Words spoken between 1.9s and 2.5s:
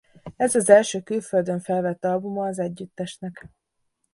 albuma